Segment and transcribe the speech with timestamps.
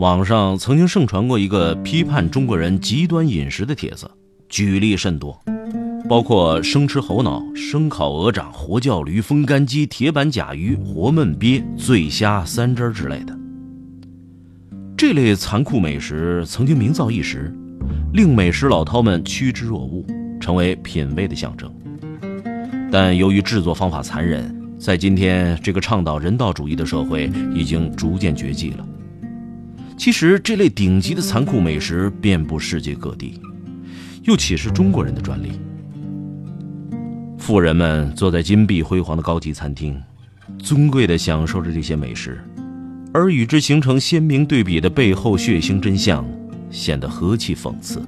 [0.00, 4.10] 网上曾经盛传过一个批判中国人极端饮食的帖子，
[4.48, 5.38] 举例甚多，
[6.08, 13.38] 包括生吃猴脑、生烤鹅掌、活叫驴、风干鸡、铁板甲鱼、活焖鳖、醉虾、三汁之类的。
[14.96, 17.54] 这类残酷美食曾经名噪一时，
[18.14, 20.06] 令美食老饕们趋之若鹜，
[20.40, 21.70] 成为品味的象征。
[22.90, 28.86] 但由于制作方法残忍，在今天这个倡导人道主义的社会，已经逐渐绝迹了。
[30.00, 33.38] 其实这类顶级的残酷美食遍布世界各地，
[34.22, 35.60] 又岂是中国人的专利？
[37.36, 40.00] 富人们坐在金碧辉煌的高级餐厅，
[40.58, 42.42] 尊贵地享受着这些美食，
[43.12, 46.24] 而与之形成鲜明对比的背后血腥真相，
[46.70, 48.00] 显得何其讽刺！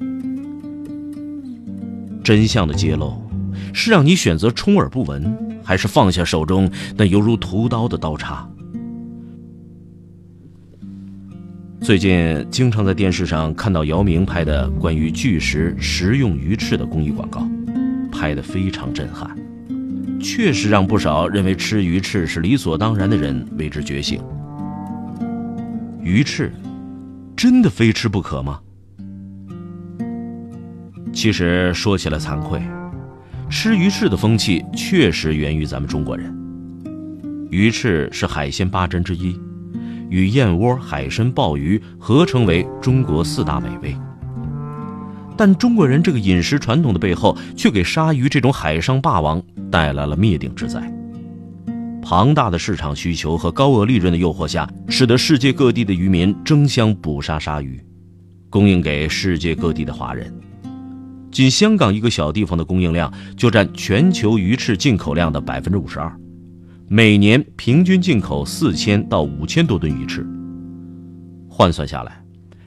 [2.25, 3.23] 真相的揭露，
[3.75, 8.49] 是让你选择充耳不闻，还是放下手中那犹如屠刀的刀叉？
[11.83, 17.45] 最近经常在电视上看到姚明拍的关于巨石食用鱼翅的公益广告，
[18.13, 19.37] 拍得非常震撼，
[20.21, 24.23] 确实让不少认为吃鱼翅是理所当然的人为之觉醒。
[26.01, 26.53] 鱼翅
[27.37, 28.61] 真的非吃不可吗？
[31.13, 32.63] 其实说起来惭愧，
[33.51, 36.33] 吃鱼翅的风气确实源于咱们中国人。
[37.51, 39.37] 鱼翅是海鲜八珍之一。
[40.13, 43.97] 与燕窝、海参、鲍鱼合称为中国四大美味，
[45.39, 50.83] 但中国人这个饮食传统的背后，却给鲨鱼这种海上霸王带来了灭顶之灾。
[52.03, 57.83] 庞大的市场需求和高额利润的诱惑下，使得世界各地的渔民争相捕杀鲨鱼，
[58.51, 60.31] 供应给世界各地的华人。
[61.31, 66.15] 仅香港一个小地方的供应量，就占全球鱼翅进口量的百分之五十二。
[66.89, 70.27] 每年平均进口四千到五千多吨鱼翅，
[71.49, 72.23] 换算下来，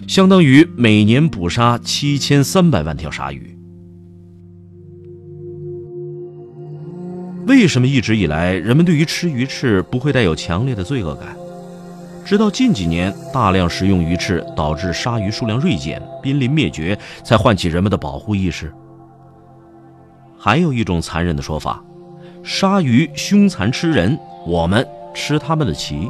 [0.08, 3.56] 相当于每年捕杀七千三百万条鲨鱼。
[7.46, 11.36] 为什么一直以来人们对于吃鱼翅不会带有强烈的罪恶感？
[12.26, 18.74] 直到近几年大量食用鱼翅导致鲨鱼数量锐减、濒临灭绝，才唤起人们的保护意识。
[20.36, 21.84] 还有一种残忍的说法。
[22.46, 26.08] 鲨鱼凶残吃人，我们吃他们的鳍。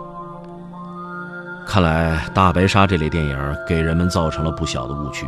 [1.66, 5.26] 看来《大白鲨》这类电影给人们造成了不小的误区。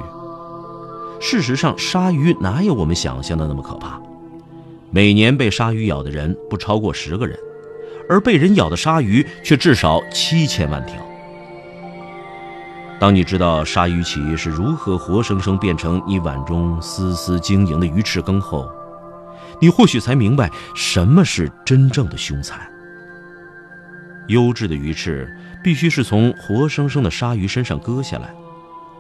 [1.22, 3.98] 事实上，鲨鱼哪有我们想象的那么可怕？
[4.92, 7.40] 每年被鲨鱼咬的人不超过十个人，
[8.10, 10.96] 而被人咬的鲨鱼却至少七千万条。
[13.00, 18.70] 当你知道鲨鱼鳍是如何活生生变成你碗中丝丝晶莹的鱼翅羹后，
[19.60, 22.60] 你或许才明白什么是真正的凶残。
[24.28, 28.34] 优质的鱼翅必须是从活生生的鲨鱼身上割下来，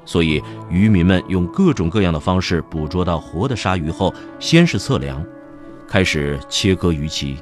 [0.05, 5.21] 所以渔民们用各种各样的方式捕捉到活的鲨鱼后，先是测量，
[5.85, 7.37] 开始切割鱼鳍，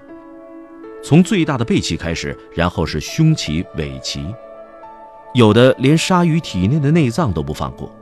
[1.03, 4.33] 从最大的背鳍开始，然后是胸鳍、尾鳍，
[5.35, 7.95] 有的连鲨鱼体内的内脏都不放过，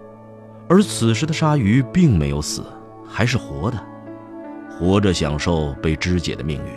[0.69, 2.63] 而此时的鲨鱼并没有死，
[3.05, 3.77] 还是活的。
[4.79, 6.71] 活着享受被肢解的命运。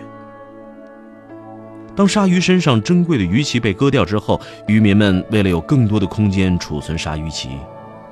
[1.95, 7.49] 当鲨鱼身上珍贵的鱼鳍被割掉之后，渔民们为了有更多的空间储存鲨鱼鳍，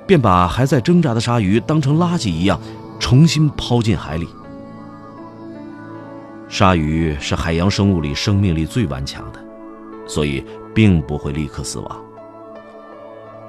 [0.06, 2.58] 便把还在挣扎的鲨鱼当成垃圾一样，
[2.98, 4.26] 重新抛进海里。
[6.48, 9.40] 鲨鱼是海洋生物里生命力最顽强的，
[10.06, 10.42] 所以
[10.74, 12.04] 并不会立刻死亡。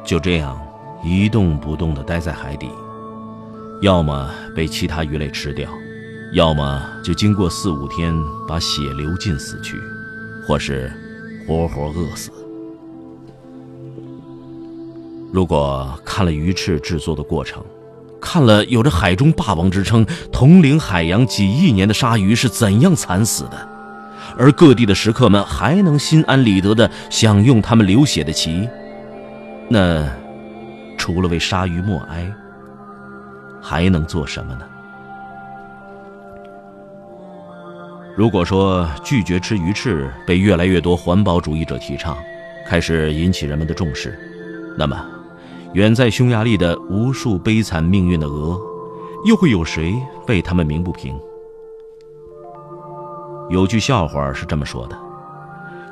[0.03, 0.59] 就这样
[1.03, 2.69] 一动不动地待在海底，
[3.81, 5.69] 要么被其他鱼类吃掉。
[6.35, 8.13] 要么就经过四五天
[8.45, 9.79] 把血流尽死去，
[10.45, 10.91] 或是
[11.47, 12.29] 活活饿死。
[15.31, 17.63] 如果看了鱼翅制作的过程，
[18.19, 23.69] 看了有着海中霸王之称、统领海洋几亿年的鲨鱼是怎样惨死的，
[24.37, 28.69] 而各地的食客们还能心安理得地享用他们流血的鳍，
[29.69, 30.05] 那
[30.97, 32.29] 除了为鲨鱼默哀，
[33.61, 34.65] 还能做什么呢？
[38.15, 42.17] 如果说拒绝吃鱼翅被越来越多环保主义者提倡，
[42.65, 44.17] 开始引起人们的重视，
[44.77, 44.95] 那么，
[45.73, 48.57] 远在匈牙利的无数悲惨命运的鹅，
[49.25, 49.93] 又会有谁
[50.29, 51.19] 为他们鸣不平？
[53.49, 54.97] 有句笑话是这么说的：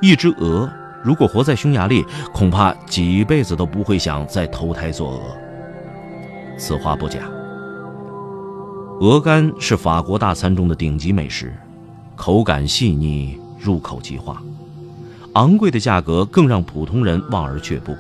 [0.02, 0.72] 一只鹅
[1.04, 5.22] 如果活在匈牙利，恐怕几辈子都不会想再投胎做鹅。
[6.58, 7.20] 此话不假。
[9.02, 11.54] 鹅肝是法国大餐中的顶级美食，
[12.16, 14.42] 口感细腻，入口即化，
[15.34, 17.96] 昂贵的价格更让普通人望而却步。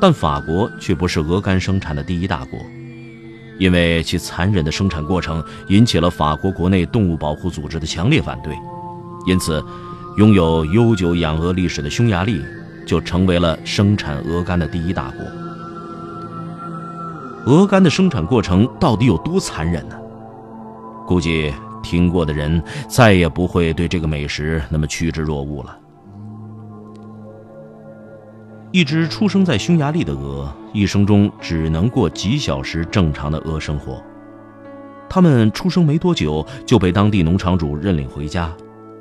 [0.00, 2.58] 但法国却不是鹅肝生产的第一大国，
[3.58, 8.54] 因为其残忍的生产过程引起了法国国内动物保护组织的强烈反对，
[9.26, 9.62] 因此，
[10.16, 12.42] 拥有悠久养鹅历史的匈牙利
[12.86, 15.24] 就成为了生产鹅肝的第一大国。
[17.46, 19.96] 鹅肝的生产过程到底有多残忍呢？
[21.06, 21.52] 估计
[21.90, 25.76] 听过的人再也不会对这个美食那么趋之若鹜了。
[28.70, 34.00] 一只出生在匈牙利的鹅，一生中只能过几小时正常的鹅生活。
[35.08, 38.52] 它们出生没多久就被当地农场主认领回家，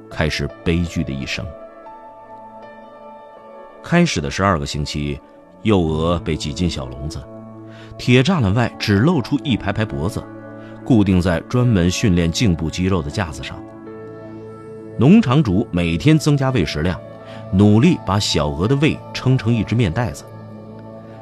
[0.09, 1.45] 开始悲剧的一生。
[3.83, 5.19] 开始的十二个星期，
[5.61, 7.23] 幼鹅被挤进小笼子，
[7.99, 10.23] 铁栅栏外只露出一排排脖子，
[10.89, 13.55] 固定在专门训练颈部肌肉的架子上。
[14.97, 16.99] 农场主每天增加喂食量。
[17.53, 20.23] 努力把小鹅的胃撑成一只面袋子。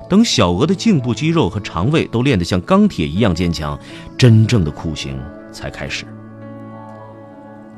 [0.10, 3.78] 等小鹅的颈部肌肉和肠胃都练得像钢铁一样坚强，
[4.18, 5.20] 真正的酷刑
[5.52, 6.06] 才开始。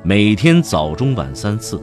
[0.03, 1.81] 每天早中晚三次，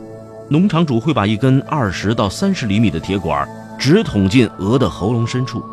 [0.48, 5.64] 农场主会把一根二十到三十厘米的铁管直捅进鹅的喉咙深处。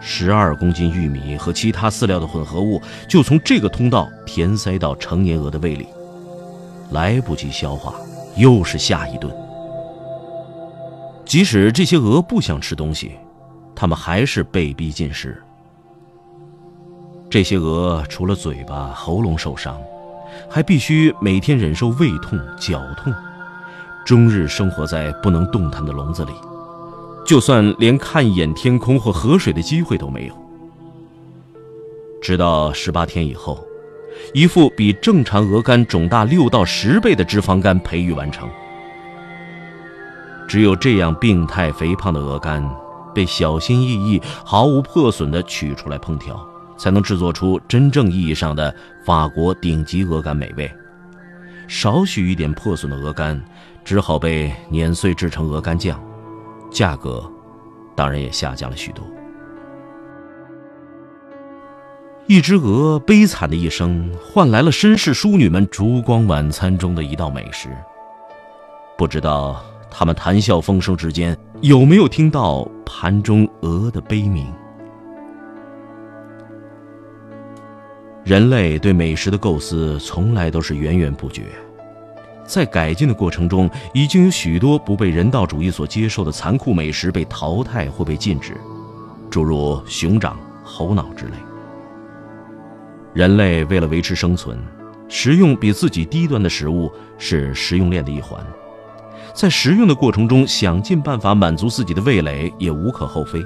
[0.00, 5.86] 十二公斤玉米和其他饲料的混合物就从这个通道填塞到成年鹅的胃里，
[6.90, 7.94] 来不及消化，
[8.36, 9.34] 又是下一顿。
[11.24, 13.12] 即使这些鹅不想吃东西，
[13.74, 15.42] 它们还是被逼进食。
[17.28, 19.78] 这些鹅除了嘴巴、喉咙受伤，
[20.48, 23.12] 还必须每天忍受胃痛、脚痛，
[24.06, 26.32] 终日生活在不能动弹的笼子里，
[27.28, 30.34] 就算连看一眼天空或河水的机会都没有。
[32.22, 33.62] 直到十八天以后，
[34.32, 38.48] 一副比正常鹅肝肿大六到十倍的脂肪肝培育完成。
[40.48, 42.66] 只有这样病态肥胖的鹅肝，
[43.14, 46.42] 被小心翼翼、毫无破损地取出来烹调，
[46.78, 50.70] 才能制作出真正意义上的法国顶级鹅肝美味。
[51.66, 53.38] 少许一点破损的鹅肝，
[53.84, 56.02] 只好被碾碎制成鹅肝酱，
[56.70, 57.30] 价格
[57.94, 59.04] 当然也下降了许多。
[62.26, 67.68] 一只鹅悲惨的一生，换来了绅士淑女们烛光晚餐中的一道美食。
[68.96, 69.62] 不知道。
[69.90, 74.46] 他们谈笑风生之间，有没有听到盘中鹅的悲鸣？
[78.22, 81.46] 人类对美食的构思从来都是源源不绝，
[82.48, 88.56] 在改进的过程中，已经有许多不被人道主义所接受的残酷美食被淘汰或被禁止，
[89.28, 90.34] 诸如熊掌、
[90.64, 91.32] 猴脑之类。
[93.12, 94.58] 人类为了维持生存，
[95.08, 98.42] 食用比自己低端的食物是食用链的一环。
[99.34, 103.44] 在食用的过程中，想尽办法满足自己的味蕾也无可厚非，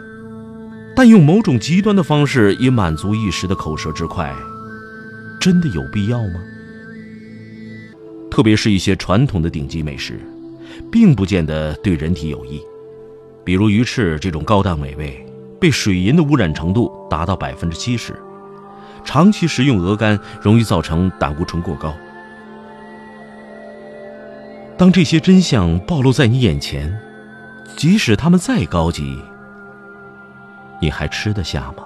[0.95, 4.33] 但用某种极端的方式以满足一时的口舌之快，
[5.41, 6.41] 真的有必要吗？
[8.33, 10.19] 特别是一些传统的顶级美食，
[10.91, 12.59] 并不见得对人体有益，
[13.45, 15.23] 比如鱼翅这种高档美味，
[15.61, 18.19] 被水银的污染程度达到百分之七十，
[19.05, 21.95] 长期食用鹅肝容易造成胆固醇过高。
[24.79, 26.91] 当这些真相暴露在你眼前，
[27.77, 29.15] 即使他们再高级，
[30.81, 31.85] 你还吃得下吗？